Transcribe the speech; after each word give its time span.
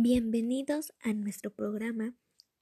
Bienvenidos 0.00 0.92
a 1.02 1.12
nuestro 1.12 1.50
programa 1.52 2.14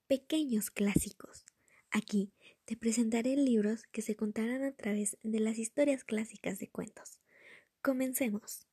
Pequeños 0.07 0.71
Clásicos. 0.71 1.45
Aquí 1.91 2.33
te 2.65 2.79
presentaré 2.79 3.37
libros 3.37 3.83
que 3.93 4.01
se 4.01 4.17
contarán 4.17 4.65
a 4.65 4.73
través 4.73 5.19
de 5.23 5.41
las 5.41 5.59
historias 5.59 6.03
clásicas 6.03 6.59
de 6.59 6.71
cuentos. 6.71 7.21
Comencemos. 7.83 8.67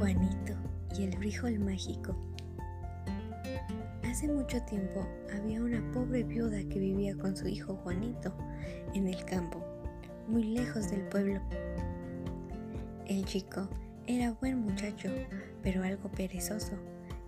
Juanito 0.00 0.56
y 0.98 1.04
el 1.04 1.16
frijol 1.16 1.60
mágico. 1.60 2.34
Hace 4.02 4.26
mucho 4.26 4.60
tiempo 4.64 5.06
había 5.32 5.62
una 5.62 5.92
pobre 5.92 6.24
viuda 6.24 6.58
que 6.68 6.80
vivía 6.80 7.16
con 7.16 7.36
su 7.36 7.46
hijo 7.46 7.76
Juanito 7.76 8.36
en 8.94 9.06
el 9.06 9.24
campo, 9.26 9.64
muy 10.26 10.42
lejos 10.42 10.90
del 10.90 11.08
pueblo. 11.08 11.40
El 13.08 13.24
chico 13.24 13.68
era 14.08 14.32
buen 14.32 14.58
muchacho, 14.58 15.08
pero 15.62 15.84
algo 15.84 16.10
perezoso. 16.10 16.72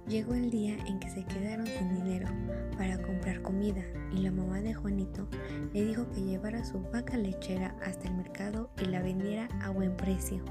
Llegó 0.08 0.34
el 0.34 0.50
día 0.50 0.76
en 0.86 0.98
que 0.98 1.08
se 1.08 1.22
quedaron 1.22 1.68
sin 1.68 1.94
dinero 1.94 2.28
para 2.76 3.00
comprar 3.00 3.42
comida 3.42 3.84
y 4.12 4.18
la 4.18 4.32
mamá 4.32 4.60
de 4.60 4.74
Juanito 4.74 5.28
le 5.72 5.84
dijo 5.84 6.10
que 6.10 6.22
llevara 6.22 6.64
su 6.64 6.80
vaca 6.90 7.16
lechera 7.16 7.76
hasta 7.84 8.08
el 8.08 8.14
mercado 8.14 8.70
y 8.82 8.86
la 8.86 9.02
vendiera 9.02 9.48
a 9.62 9.70
buen 9.70 9.96
precio. 9.96 10.44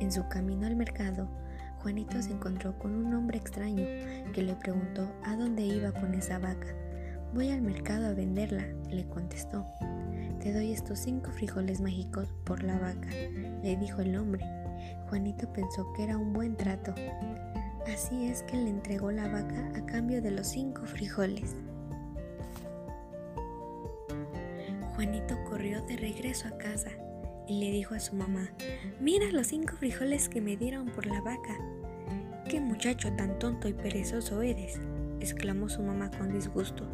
En 0.00 0.10
su 0.10 0.26
camino 0.28 0.66
al 0.66 0.76
mercado, 0.76 1.28
Juanito 1.82 2.22
se 2.22 2.32
encontró 2.32 2.78
con 2.78 2.94
un 2.94 3.12
hombre 3.12 3.36
extraño 3.36 3.84
que 4.32 4.42
le 4.42 4.54
preguntó 4.54 5.12
a 5.24 5.36
dónde 5.36 5.62
iba 5.62 5.92
con 5.92 6.14
esa 6.14 6.38
vaca. 6.38 6.74
Voy 7.34 7.50
al 7.50 7.60
mercado 7.60 8.06
a 8.06 8.14
venderla, 8.14 8.66
le 8.88 9.06
contestó. 9.08 9.66
Te 10.40 10.54
doy 10.54 10.72
estos 10.72 10.98
cinco 10.98 11.30
frijoles 11.32 11.82
mágicos 11.82 12.32
por 12.44 12.62
la 12.62 12.78
vaca, 12.78 13.10
le 13.62 13.76
dijo 13.76 14.00
el 14.00 14.16
hombre. 14.16 14.46
Juanito 15.08 15.52
pensó 15.52 15.92
que 15.92 16.04
era 16.04 16.16
un 16.16 16.32
buen 16.32 16.56
trato. 16.56 16.94
Así 17.86 18.26
es 18.26 18.42
que 18.44 18.56
le 18.56 18.70
entregó 18.70 19.10
la 19.12 19.28
vaca 19.28 19.70
a 19.76 19.84
cambio 19.84 20.22
de 20.22 20.30
los 20.30 20.46
cinco 20.46 20.86
frijoles. 20.86 21.56
Juanito 24.94 25.36
corrió 25.44 25.82
de 25.82 25.98
regreso 25.98 26.48
a 26.48 26.56
casa 26.56 26.90
y 27.46 27.60
le 27.60 27.70
dijo 27.70 27.94
a 27.94 28.00
su 28.00 28.16
mamá, 28.16 28.48
mira 28.98 29.30
los 29.32 29.48
cinco 29.48 29.74
frijoles 29.76 30.30
que 30.30 30.40
me 30.40 30.56
dieron 30.56 30.86
por 30.86 31.04
la 31.04 31.20
vaca. 31.20 31.58
¿Qué 32.48 32.60
muchacho 32.60 33.12
tan 33.14 33.38
tonto 33.38 33.68
y 33.68 33.74
perezoso 33.74 34.40
eres? 34.40 34.80
exclamó 35.20 35.68
su 35.68 35.82
mamá 35.82 36.10
con 36.10 36.32
disgusto. 36.32 36.88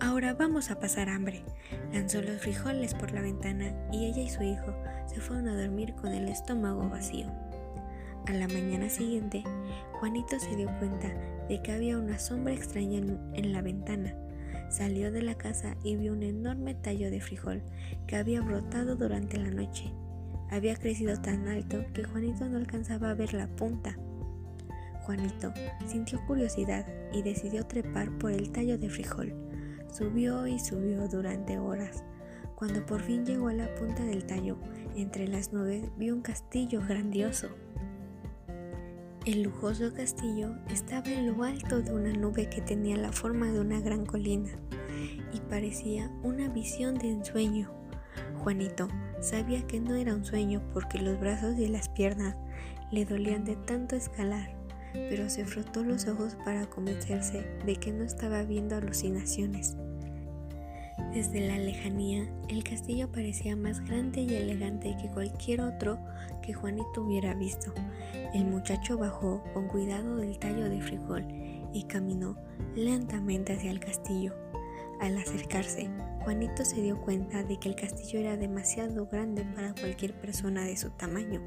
Ahora 0.00 0.34
vamos 0.34 0.70
a 0.70 0.78
pasar 0.78 1.08
hambre. 1.08 1.44
Lanzó 1.92 2.20
los 2.20 2.40
frijoles 2.40 2.94
por 2.94 3.12
la 3.12 3.22
ventana 3.22 3.72
y 3.92 4.06
ella 4.06 4.22
y 4.22 4.28
su 4.28 4.42
hijo 4.42 4.74
se 5.06 5.20
fueron 5.20 5.48
a 5.48 5.60
dormir 5.60 5.94
con 5.94 6.12
el 6.12 6.28
estómago 6.28 6.88
vacío. 6.88 7.26
A 8.26 8.32
la 8.32 8.48
mañana 8.48 8.88
siguiente, 8.88 9.44
Juanito 9.92 10.38
se 10.40 10.56
dio 10.56 10.68
cuenta 10.78 11.08
de 11.48 11.60
que 11.62 11.72
había 11.72 11.98
una 11.98 12.18
sombra 12.18 12.54
extraña 12.54 12.98
en, 13.34 13.52
la 13.52 13.62
ventana. 13.62 14.14
Salió 14.70 15.12
de 15.12 15.22
la 15.22 15.34
casa 15.34 15.76
y 15.84 15.96
vio 15.96 16.12
un 16.12 16.22
enorme 16.22 16.74
tallo 16.74 17.10
de 17.10 17.20
frijol 17.20 17.62
que 18.06 18.16
había 18.16 18.40
brotado 18.40 18.96
durante 18.96 19.38
la 19.38 19.50
noche. 19.50 19.92
Había 20.50 20.74
crecido 20.76 21.20
tan 21.20 21.48
alto 21.48 21.84
que 21.92 22.04
Juanito 22.04 22.48
no 22.48 22.56
alcanzaba 22.56 23.10
a 23.10 23.14
ver 23.14 23.34
la 23.34 23.46
punta. 23.46 23.96
Juanito 25.02 25.52
sintió 25.86 26.24
curiosidad 26.26 26.86
y 27.12 27.22
decidió 27.22 27.66
trepar 27.66 28.10
por 28.18 28.32
el 28.32 28.50
tallo 28.50 28.78
de 28.78 28.88
frijol. 28.88 29.34
Subió 29.96 30.44
y 30.48 30.58
subió 30.58 31.06
durante 31.06 31.56
horas. 31.56 32.02
Cuando 32.56 32.84
por 32.84 33.00
fin 33.00 33.24
llegó 33.24 33.46
a 33.46 33.52
la 33.52 33.72
punta 33.76 34.02
del 34.02 34.26
tallo, 34.26 34.58
entre 34.96 35.28
las 35.28 35.52
nubes 35.52 35.88
vio 35.96 36.16
un 36.16 36.20
castillo 36.20 36.80
grandioso. 36.80 37.50
El 39.24 39.42
lujoso 39.44 39.94
castillo 39.94 40.56
estaba 40.68 41.12
en 41.12 41.28
lo 41.28 41.44
alto 41.44 41.80
de 41.80 41.92
una 41.92 42.12
nube 42.12 42.50
que 42.50 42.60
tenía 42.60 42.96
la 42.96 43.12
forma 43.12 43.46
de 43.52 43.60
una 43.60 43.78
gran 43.78 44.04
colina 44.04 44.50
y 45.32 45.38
parecía 45.48 46.10
una 46.24 46.48
visión 46.48 46.96
de 46.98 47.10
ensueño. 47.10 47.70
Juanito 48.42 48.88
sabía 49.20 49.64
que 49.68 49.78
no 49.78 49.94
era 49.94 50.12
un 50.12 50.24
sueño 50.24 50.60
porque 50.72 50.98
los 50.98 51.20
brazos 51.20 51.56
y 51.56 51.68
las 51.68 51.88
piernas 51.88 52.34
le 52.90 53.04
dolían 53.04 53.44
de 53.44 53.54
tanto 53.54 53.94
escalar 53.94 54.64
pero 54.94 55.28
se 55.28 55.44
frotó 55.44 55.82
los 55.82 56.06
ojos 56.06 56.36
para 56.44 56.66
convencerse 56.66 57.44
de 57.66 57.76
que 57.76 57.92
no 57.92 58.04
estaba 58.04 58.42
viendo 58.44 58.76
alucinaciones. 58.76 59.76
Desde 61.12 61.46
la 61.46 61.58
lejanía, 61.58 62.26
el 62.48 62.64
castillo 62.64 63.10
parecía 63.10 63.56
más 63.56 63.80
grande 63.80 64.22
y 64.22 64.34
elegante 64.34 64.96
que 65.00 65.08
cualquier 65.08 65.60
otro 65.60 65.98
que 66.42 66.52
Juanito 66.52 67.02
hubiera 67.02 67.34
visto. 67.34 67.72
El 68.32 68.46
muchacho 68.46 68.98
bajó 68.98 69.42
con 69.52 69.68
cuidado 69.68 70.16
del 70.16 70.38
tallo 70.38 70.68
de 70.68 70.80
frijol 70.80 71.24
y 71.72 71.84
caminó 71.84 72.36
lentamente 72.74 73.52
hacia 73.52 73.70
el 73.70 73.80
castillo. 73.80 74.34
Al 75.00 75.16
acercarse, 75.18 75.90
Juanito 76.22 76.64
se 76.64 76.80
dio 76.80 77.00
cuenta 77.00 77.42
de 77.42 77.58
que 77.58 77.68
el 77.68 77.76
castillo 77.76 78.20
era 78.20 78.36
demasiado 78.36 79.06
grande 79.06 79.44
para 79.54 79.74
cualquier 79.74 80.18
persona 80.20 80.64
de 80.64 80.76
su 80.76 80.90
tamaño. 80.90 81.42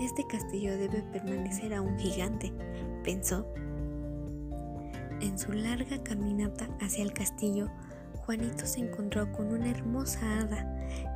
Este 0.00 0.26
castillo 0.26 0.76
debe 0.76 1.02
permanecer 1.02 1.74
a 1.74 1.80
un 1.80 1.98
gigante, 1.98 2.52
pensó. 3.02 3.46
En 5.20 5.38
su 5.38 5.52
larga 5.52 6.02
caminata 6.04 6.68
hacia 6.80 7.02
el 7.02 7.12
castillo, 7.12 7.68
Juanito 8.28 8.66
se 8.66 8.80
encontró 8.80 9.32
con 9.32 9.46
una 9.54 9.70
hermosa 9.70 10.20
hada. 10.40 10.70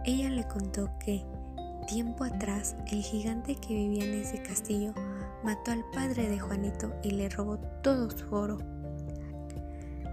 Ella 0.06 0.30
le 0.30 0.48
contó 0.48 0.88
que, 0.98 1.22
tiempo 1.86 2.24
atrás, 2.24 2.74
el 2.90 3.02
gigante 3.02 3.54
que 3.54 3.74
vivía 3.74 4.04
en 4.06 4.14
ese 4.14 4.42
castillo 4.42 4.94
mató 5.44 5.72
al 5.72 5.84
padre 5.92 6.30
de 6.30 6.40
Juanito 6.40 6.90
y 7.02 7.10
le 7.10 7.28
robó 7.28 7.58
todo 7.82 8.08
su 8.08 8.34
oro. 8.34 8.56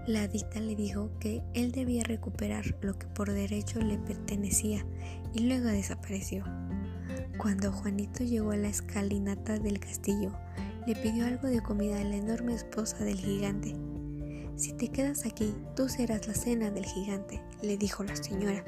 La 0.06 0.24
hadita 0.24 0.60
le 0.60 0.76
dijo 0.76 1.10
que 1.20 1.42
él 1.54 1.72
debía 1.72 2.04
recuperar 2.04 2.76
lo 2.82 2.98
que 2.98 3.06
por 3.06 3.32
derecho 3.32 3.80
le 3.80 3.96
pertenecía 3.96 4.84
y 5.32 5.46
luego 5.48 5.68
desapareció. 5.68 6.44
Cuando 7.38 7.72
Juanito 7.72 8.24
llegó 8.24 8.50
a 8.50 8.56
la 8.58 8.68
escalinata 8.68 9.58
del 9.58 9.80
castillo, 9.80 10.32
le 10.86 10.94
pidió 10.96 11.24
algo 11.24 11.48
de 11.48 11.62
comida 11.62 11.98
a 11.98 12.04
la 12.04 12.16
enorme 12.16 12.52
esposa 12.52 13.02
del 13.04 13.16
gigante. 13.16 13.74
Si 14.56 14.72
te 14.72 14.88
quedas 14.88 15.24
aquí, 15.26 15.54
tú 15.74 15.88
serás 15.88 16.26
la 16.26 16.34
cena 16.34 16.70
del 16.70 16.84
gigante, 16.84 17.42
le 17.62 17.76
dijo 17.76 18.04
la 18.04 18.16
señora. 18.16 18.64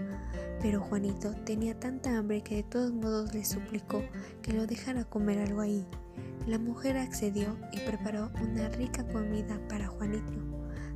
Pero 0.60 0.80
Juanito 0.80 1.34
tenía 1.44 1.78
tanta 1.78 2.16
hambre 2.16 2.42
que 2.42 2.56
de 2.56 2.62
todos 2.62 2.92
modos 2.92 3.34
le 3.34 3.44
suplicó 3.44 4.02
que 4.42 4.52
lo 4.52 4.66
dejara 4.66 5.04
comer 5.04 5.38
algo 5.38 5.60
ahí. 5.60 5.86
La 6.46 6.58
mujer 6.58 6.96
accedió 6.96 7.56
y 7.72 7.80
preparó 7.80 8.30
una 8.42 8.68
rica 8.70 9.06
comida 9.08 9.60
para 9.68 9.86
Juanito. 9.86 10.32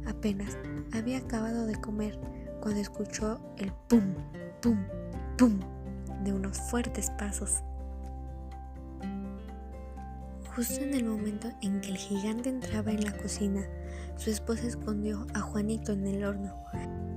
Apenas 0.06 0.56
había 0.92 1.18
acabado 1.18 1.66
de 1.66 1.80
comer 1.80 2.18
cuando 2.60 2.80
escuchó 2.80 3.40
el 3.58 3.72
pum, 3.88 4.14
pum, 4.62 4.78
pum 5.36 5.60
de 6.24 6.32
unos 6.32 6.58
fuertes 6.70 7.10
pasos. 7.18 7.62
Justo 10.56 10.82
en 10.82 10.94
el 10.94 11.04
momento 11.04 11.48
en 11.60 11.82
que 11.82 11.90
el 11.90 11.98
gigante 11.98 12.48
entraba 12.48 12.90
en 12.90 13.04
la 13.04 13.14
cocina, 13.14 13.62
su 14.16 14.30
esposa 14.30 14.66
escondió 14.66 15.26
a 15.34 15.40
Juanito 15.40 15.92
en 15.92 16.06
el 16.06 16.24
horno. 16.24 16.56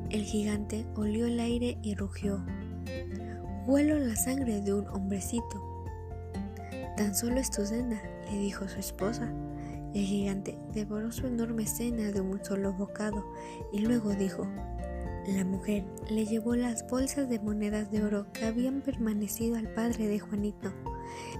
El 0.09 0.23
gigante 0.23 0.85
olió 0.97 1.25
el 1.25 1.39
aire 1.39 1.77
y 1.81 1.95
rugió. 1.95 2.45
Huelo 3.65 3.97
la 3.97 4.17
sangre 4.17 4.59
de 4.59 4.73
un 4.73 4.85
hombrecito. 4.89 5.85
Tan 6.97 7.15
solo 7.15 7.39
es 7.39 7.49
tu 7.49 7.65
cena, 7.65 8.01
le 8.29 8.39
dijo 8.39 8.67
su 8.67 8.77
esposa. 8.77 9.31
El 9.93 10.03
gigante 10.03 10.59
devoró 10.73 11.09
su 11.13 11.25
enorme 11.25 11.65
cena 11.65 12.11
de 12.11 12.19
un 12.19 12.43
solo 12.43 12.73
bocado 12.73 13.25
y 13.71 13.79
luego 13.79 14.15
dijo, 14.15 14.45
la 15.27 15.45
mujer 15.45 15.85
le 16.09 16.25
llevó 16.25 16.57
las 16.57 16.85
bolsas 16.89 17.29
de 17.29 17.39
monedas 17.39 17.89
de 17.89 18.03
oro 18.03 18.25
que 18.33 18.43
habían 18.43 18.81
permanecido 18.81 19.55
al 19.55 19.73
padre 19.73 20.09
de 20.09 20.19
Juanito. 20.19 20.73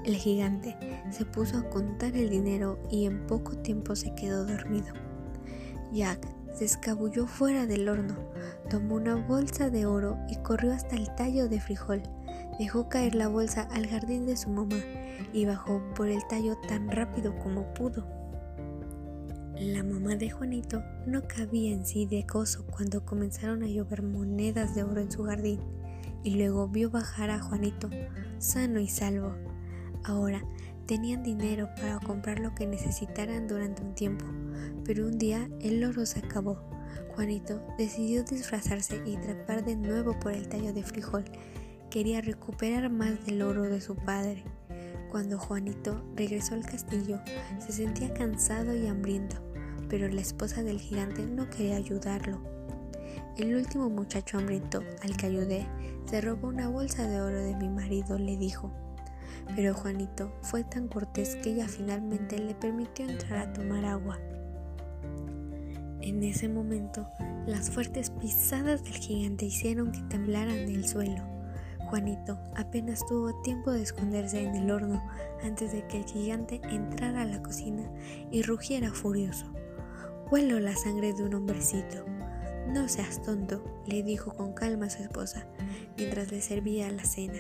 El 0.06 0.16
gigante 0.16 0.76
se 1.12 1.26
puso 1.26 1.58
a 1.58 1.70
contar 1.70 2.16
el 2.16 2.30
dinero 2.30 2.80
y 2.90 3.06
en 3.06 3.26
poco 3.28 3.58
tiempo 3.58 3.96
se 3.96 4.14
quedó 4.16 4.46
dormido. 4.46 4.94
Jack 5.92 6.28
se 6.54 6.66
escabulló 6.66 7.26
fuera 7.28 7.66
del 7.66 7.88
horno, 7.88 8.16
tomó 8.70 8.96
una 8.96 9.16
bolsa 9.16 9.70
de 9.70 9.86
oro 9.86 10.18
y 10.30 10.36
corrió 10.38 10.74
hasta 10.74 10.96
el 10.96 11.14
tallo 11.16 11.48
de 11.48 11.60
frijol. 11.60 12.04
Dejó 12.60 12.90
caer 12.90 13.16
la 13.16 13.30
bolsa 13.30 13.68
al 13.72 13.88
jardín 13.88 14.26
de 14.26 14.36
su 14.36 14.50
mamá 14.50 14.76
y 15.34 15.46
bajó 15.46 15.82
por 15.96 16.10
el 16.10 16.26
tallo 16.28 16.58
tan 16.68 16.90
rápido 16.90 17.38
como 17.40 17.74
pudo. 17.74 18.06
La 19.60 19.84
mamá 19.84 20.16
de 20.16 20.30
Juanito 20.30 20.82
no 21.06 21.28
cabía 21.28 21.74
en 21.74 21.86
sí 21.86 22.06
de 22.06 22.24
gozo 22.24 22.66
cuando 22.66 23.06
comenzaron 23.06 23.64
a 23.64 23.68
llover 23.68 24.04
monedas 24.04 24.74
de 24.76 24.84
oro 24.84 25.02
en 25.02 25.12
su 25.12 25.24
jardín 25.24 25.60
y 26.24 26.36
luego 26.36 26.68
vio 26.68 26.90
bajar 26.90 27.30
a 27.30 27.40
Juanito 27.40 27.90
sano 28.38 28.80
y 28.80 28.88
salvo. 28.88 29.36
Ahora 30.04 30.44
tenían 30.86 31.24
dinero 31.24 31.70
para 31.76 32.00
comprar 32.00 32.40
lo 32.40 32.56
que 32.56 32.66
necesitaran 32.66 33.48
durante 33.48 33.82
un 33.82 33.94
tiempo, 33.94 34.26
pero 34.86 35.06
un 35.06 35.18
día 35.18 35.50
el 35.62 35.84
oro 35.84 36.06
se 36.06 36.20
acabó. 36.20 36.60
Juanito 37.16 37.62
decidió 37.78 38.24
disfrazarse 38.24 39.02
y 39.06 39.18
trepar 39.18 39.64
de 39.64 39.76
nuevo 39.76 40.18
por 40.20 40.32
el 40.32 40.48
tallo 40.48 40.74
de 40.74 40.84
frijol. 40.84 41.26
Quería 41.90 42.22
recuperar 42.22 42.90
más 42.90 43.26
del 43.26 43.42
oro 43.42 43.64
de 43.64 43.82
su 43.82 43.96
padre. 43.96 44.44
Cuando 45.12 45.38
Juanito 45.38 46.04
regresó 46.16 46.54
al 46.54 46.66
castillo, 46.66 47.20
se 47.60 47.74
sentía 47.74 48.14
cansado 48.14 48.76
y 48.76 48.88
hambriento, 48.88 49.38
pero 49.90 50.08
la 50.08 50.22
esposa 50.22 50.64
del 50.64 50.80
gigante 50.80 51.26
no 51.26 51.50
quería 51.50 51.78
ayudarlo. 51.78 52.42
El 53.38 53.56
último 53.56 53.90
muchacho 53.90 54.38
hambriento 54.38 54.84
al 55.02 55.18
que 55.18 55.26
ayudé 55.26 55.68
se 56.10 56.22
robó 56.22 56.48
una 56.48 56.68
bolsa 56.68 57.08
de 57.08 57.22
oro 57.22 57.42
de 57.42 57.56
mi 57.56 57.70
marido, 57.70 58.18
le 58.18 58.38
dijo. 58.38 58.72
Pero 59.56 59.74
Juanito 59.74 60.32
fue 60.42 60.64
tan 60.64 60.88
cortés 60.88 61.36
que 61.38 61.52
ella 61.52 61.68
finalmente 61.68 62.38
le 62.38 62.56
permitió 62.56 63.08
entrar 63.10 63.40
a 63.40 63.54
tomar 63.54 63.86
agua. 63.86 64.20
En 66.02 66.24
ese 66.24 66.48
momento, 66.48 67.08
las 67.46 67.70
fuertes 67.70 68.10
pisadas 68.10 68.84
del 68.84 68.94
gigante 68.94 69.46
hicieron 69.46 69.92
que 69.92 70.02
temblaran 70.04 70.58
el 70.58 70.88
suelo. 70.88 71.24
Juanito 71.90 72.38
apenas 72.56 73.06
tuvo 73.08 73.34
tiempo 73.42 73.72
de 73.72 73.82
esconderse 73.82 74.44
en 74.44 74.56
el 74.56 74.70
horno 74.70 75.04
antes 75.44 75.72
de 75.72 75.86
que 75.88 75.98
el 75.98 76.06
gigante 76.06 76.62
entrara 76.70 77.24
a 77.24 77.26
la 77.26 77.42
cocina 77.42 77.84
y 78.32 78.44
rugiera 78.44 78.92
furioso. 78.92 79.46
Huelo 80.32 80.60
la 80.60 80.76
sangre 80.76 81.14
de 81.14 81.24
un 81.24 81.34
hombrecito. 81.34 82.06
No 82.68 82.88
seas 82.88 83.22
tonto, 83.24 83.64
le 83.88 84.04
dijo 84.04 84.32
con 84.32 84.54
calma 84.54 84.86
a 84.86 84.90
su 84.92 85.02
esposa 85.02 85.48
mientras 85.98 86.32
le 86.32 86.42
servía 86.42 86.92
la 86.92 87.04
cena. 87.04 87.40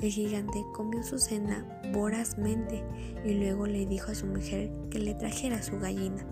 El 0.00 0.10
gigante 0.10 0.64
comió 0.74 1.02
su 1.02 1.18
cena 1.18 1.66
vorazmente 1.92 2.84
y 3.24 3.34
luego 3.34 3.66
le 3.66 3.84
dijo 3.84 4.12
a 4.12 4.14
su 4.14 4.26
mujer 4.26 4.70
que 4.90 5.00
le 5.00 5.14
trajera 5.14 5.60
su 5.62 5.78
gallina. 5.78 6.24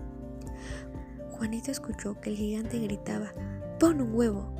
Juanito 1.31 1.69
escuchó 1.69 2.19
que 2.21 2.29
el 2.29 2.37
gigante 2.37 2.79
gritaba, 2.79 3.33
¡Pon 3.79 4.01
un 4.01 4.15
huevo! 4.15 4.53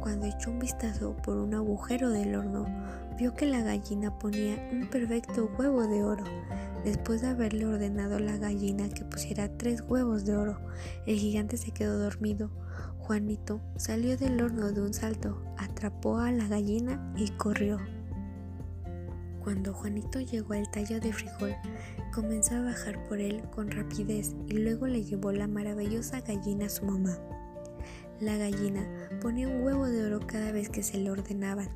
Cuando 0.00 0.26
echó 0.26 0.50
un 0.50 0.58
vistazo 0.58 1.16
por 1.16 1.36
un 1.36 1.54
agujero 1.54 2.10
del 2.10 2.34
horno, 2.34 2.66
vio 3.16 3.34
que 3.34 3.46
la 3.46 3.62
gallina 3.62 4.18
ponía 4.18 4.68
un 4.72 4.88
perfecto 4.88 5.50
huevo 5.58 5.86
de 5.86 6.02
oro. 6.02 6.24
Después 6.84 7.22
de 7.22 7.28
haberle 7.28 7.66
ordenado 7.66 8.16
a 8.16 8.20
la 8.20 8.36
gallina 8.38 8.88
que 8.88 9.04
pusiera 9.04 9.56
tres 9.56 9.82
huevos 9.88 10.24
de 10.24 10.36
oro, 10.36 10.58
el 11.06 11.16
gigante 11.16 11.56
se 11.56 11.70
quedó 11.70 11.98
dormido. 11.98 12.50
Juanito 12.98 13.60
salió 13.76 14.16
del 14.16 14.40
horno 14.42 14.70
de 14.72 14.82
un 14.82 14.94
salto, 14.94 15.42
atrapó 15.56 16.18
a 16.18 16.30
la 16.30 16.46
gallina 16.46 17.12
y 17.16 17.30
corrió. 17.30 17.78
Cuando 19.48 19.72
Juanito 19.72 20.20
llegó 20.20 20.52
al 20.52 20.70
tallo 20.70 21.00
de 21.00 21.10
frijol, 21.10 21.56
comenzó 22.12 22.54
a 22.56 22.64
bajar 22.64 23.02
por 23.04 23.18
él 23.18 23.40
con 23.48 23.70
rapidez 23.70 24.36
y 24.46 24.58
luego 24.58 24.86
le 24.86 25.02
llevó 25.02 25.32
la 25.32 25.46
maravillosa 25.46 26.20
gallina 26.20 26.66
a 26.66 26.68
su 26.68 26.84
mamá. 26.84 27.18
La 28.20 28.36
gallina 28.36 28.86
ponía 29.22 29.48
un 29.48 29.62
huevo 29.62 29.86
de 29.86 30.04
oro 30.04 30.20
cada 30.20 30.52
vez 30.52 30.68
que 30.68 30.82
se 30.82 30.98
le 30.98 31.10
ordenaban. 31.10 31.70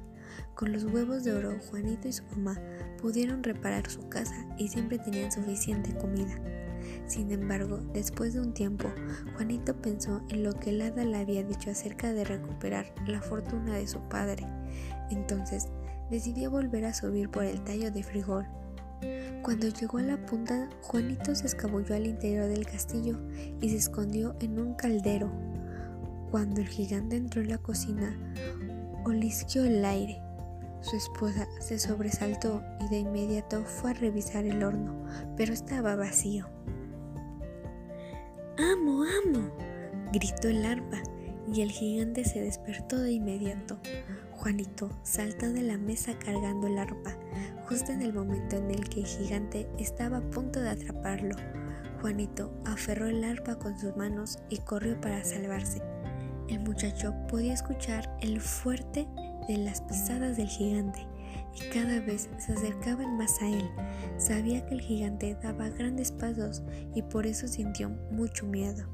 Con 0.55 0.71
los 0.71 0.85
huevos 0.85 1.25
de 1.25 1.33
oro, 1.33 1.59
Juanito 1.71 2.09
y 2.09 2.13
su 2.13 2.25
mamá 2.37 2.61
pudieron 3.01 3.43
reparar 3.43 3.89
su 3.89 4.07
casa 4.11 4.47
y 4.59 4.69
siempre 4.69 4.99
tenían 4.99 5.33
suficiente 5.33 5.97
comida. 5.97 6.39
Sin 7.07 7.33
embargo, 7.33 7.79
después 7.95 8.35
de 8.35 8.41
un 8.41 8.53
tiempo, 8.53 8.93
Juanito 9.37 9.81
pensó 9.81 10.21
en 10.29 10.43
lo 10.43 10.53
que 10.53 10.71
el 10.71 10.83
hada 10.83 11.07
le 11.07 11.17
había 11.17 11.43
dicho 11.43 11.71
acerca 11.71 12.13
de 12.13 12.25
recuperar 12.25 12.93
la 13.07 13.23
fortuna 13.23 13.77
de 13.77 13.87
su 13.87 13.99
padre. 14.11 14.47
Entonces, 15.11 15.69
decidió 16.11 16.51
volver 16.51 16.85
a 16.85 16.95
subir 16.95 17.31
por 17.31 17.45
el 17.45 17.63
tallo 17.65 17.91
de 17.91 18.03
frijol. 18.03 18.47
Cuando 19.43 19.69
llegó 19.69 19.99
a 19.99 20.03
la 20.03 20.27
punta, 20.27 20.69
Juanito 20.83 21.35
se 21.35 21.47
escabulló 21.47 21.95
al 21.95 22.07
interior 22.07 22.47
del 22.47 22.67
castillo 22.67 23.19
y 23.61 23.71
se 23.71 23.77
escondió 23.77 24.37
en 24.41 24.61
un 24.61 24.75
caldero 24.75 25.33
cuando 26.33 26.63
el 26.63 26.69
gigante 26.69 27.17
entró 27.17 27.43
en 27.43 27.51
la 27.51 27.59
cocina, 27.59 28.17
olisqueó 29.05 29.65
el 29.65 29.85
aire. 29.85 30.23
Su 30.81 30.97
esposa 30.97 31.47
se 31.61 31.79
sobresaltó 31.79 32.63
y 32.81 32.89
de 32.89 33.01
inmediato 33.01 33.67
fue 33.67 33.91
a 33.91 33.95
revisar 33.95 34.47
el 34.47 34.65
horno, 34.65 35.05
pero 35.37 35.53
estaba 35.53 35.95
vacío. 35.95 36.49
¡Amo, 38.57 39.05
amo! 39.27 39.51
gritó 40.11 40.49
el 40.49 40.65
arpa 40.65 41.03
y 41.47 41.61
el 41.61 41.71
gigante 41.71 42.25
se 42.25 42.41
despertó 42.41 42.99
de 42.99 43.13
inmediato. 43.13 43.79
Juanito 44.43 44.91
saltó 45.05 45.53
de 45.53 45.62
la 45.62 45.79
mesa 45.79 46.19
cargando 46.19 46.67
el 46.67 46.77
arpa, 46.77 47.17
justo 47.69 47.93
en 47.93 48.03
el 48.03 48.12
momento 48.12 48.56
en 48.56 48.73
el 48.73 48.89
que 48.89 48.99
el 48.99 49.06
gigante 49.06 49.69
estaba 49.79 50.17
a 50.17 50.31
punto 50.31 50.61
de 50.61 50.71
atraparlo. 50.71 51.37
Juanito 52.00 52.53
aferró 52.65 53.06
el 53.06 53.23
arpa 53.23 53.55
con 53.61 53.79
sus 53.79 53.97
manos 53.97 54.41
y 54.49 54.59
corrió 54.59 55.00
para 55.00 55.23
salvarse. 55.23 55.81
El 56.49 56.59
muchacho 56.59 57.15
podía 57.29 57.55
escuchar 57.55 58.19
el 58.21 58.41
fuerte 58.41 59.06
de 59.47 59.59
las 59.59 59.81
pisadas 59.83 60.37
del 60.37 60.49
gigante 60.49 61.06
y 61.55 61.73
cada 61.73 62.00
vez 62.00 62.29
se 62.39 62.53
acercaban 62.53 63.17
más 63.17 63.41
a 63.43 63.49
él. 63.49 63.71
Sabía 64.17 64.67
que 64.67 64.75
el 64.75 64.81
gigante 64.81 65.37
daba 65.41 65.69
grandes 65.69 66.11
pasos 66.11 66.65
y 66.97 67.03
por 67.03 67.29
eso 67.29 67.47
sintió 67.47 67.91
mucho 68.11 68.44
miedo. 68.47 68.89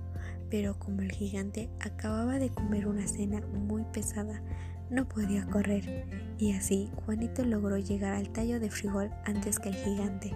Pero 0.50 0.78
como 0.78 1.00
el 1.00 1.12
gigante 1.12 1.70
acababa 1.80 2.38
de 2.38 2.50
comer 2.50 2.86
una 2.86 3.06
cena 3.06 3.40
muy 3.40 3.84
pesada, 3.92 4.42
no 4.90 5.06
podía 5.06 5.46
correr 5.46 6.06
y 6.38 6.52
así 6.52 6.90
Juanito 7.04 7.44
logró 7.44 7.78
llegar 7.78 8.14
al 8.14 8.30
tallo 8.30 8.60
de 8.60 8.70
frijol 8.70 9.10
antes 9.24 9.58
que 9.58 9.70
el 9.70 9.74
gigante. 9.74 10.34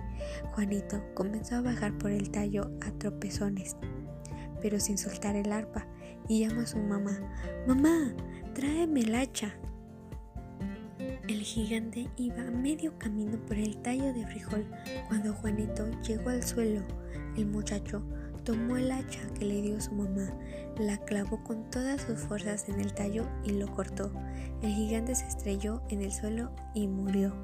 Juanito 0.53 1.03
comenzó 1.15 1.57
a 1.57 1.63
bajar 1.63 1.97
por 1.99 2.11
el 2.11 2.31
tallo 2.31 2.71
a 2.81 2.91
tropezones, 2.99 3.77
pero 4.61 4.81
sin 4.81 4.99
soltar 4.99 5.37
el 5.37 5.53
arpa 5.53 5.87
y 6.29 6.41
llamó 6.41 6.63
a 6.63 6.67
su 6.67 6.79
mamá, 6.79 7.19
Mamá, 7.67 8.15
tráeme 8.55 9.01
el 9.01 9.15
hacha. 9.15 9.55
El 11.29 11.41
gigante 11.41 12.09
iba 12.17 12.43
medio 12.51 12.99
camino 12.99 13.39
por 13.47 13.57
el 13.57 13.81
tallo 13.83 14.13
de 14.13 14.27
frijol 14.27 14.67
cuando 15.09 15.33
Juanito 15.35 15.89
llegó 16.03 16.31
al 16.31 16.43
suelo. 16.43 16.83
El 17.37 17.47
muchacho 17.47 18.03
tomó 18.45 18.77
el 18.77 18.91
hacha 18.91 19.21
que 19.39 19.45
le 19.45 19.63
dio 19.63 19.81
su 19.81 19.93
mamá, 19.93 20.33
la 20.79 20.99
clavó 20.99 21.43
con 21.45 21.71
todas 21.71 22.03
sus 22.03 22.21
fuerzas 22.21 22.69
en 22.69 22.81
el 22.81 22.93
tallo 22.95 23.27
y 23.45 23.53
lo 23.53 23.73
cortó. 23.73 24.13
El 24.63 24.73
gigante 24.73 25.15
se 25.15 25.27
estrelló 25.27 25.83
en 25.89 26.03
el 26.03 26.13
suelo 26.13 26.55
y 26.75 26.89
murió. 26.89 27.35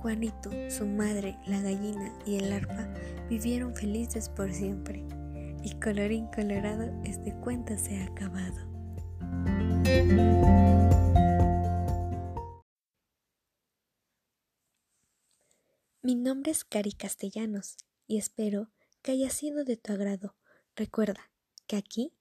Juanito, 0.00 0.50
su 0.70 0.86
madre, 0.86 1.36
la 1.46 1.60
gallina 1.60 2.12
y 2.24 2.36
el 2.36 2.52
arpa 2.52 2.88
vivieron 3.28 3.74
felices 3.74 4.28
por 4.28 4.52
siempre. 4.52 5.04
Y 5.62 5.72
colorín 5.80 6.28
colorado, 6.28 6.92
este 7.04 7.34
cuento 7.34 7.76
se 7.76 8.00
ha 8.00 8.06
acabado. 8.06 8.68
Mi 16.00 16.14
nombre 16.14 16.52
es 16.52 16.64
Cari 16.64 16.92
Castellanos 16.92 17.76
y 18.06 18.18
espero 18.18 18.70
que 19.02 19.12
haya 19.12 19.30
sido 19.30 19.64
de 19.64 19.76
tu 19.76 19.92
agrado. 19.92 20.36
Recuerda 20.76 21.30
que 21.66 21.76
aquí 21.76 22.12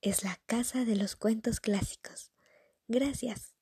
es 0.00 0.24
la 0.24 0.38
casa 0.46 0.84
de 0.84 0.96
los 0.96 1.16
cuentos 1.16 1.60
clásicos. 1.60 2.32
Gracias. 2.88 3.54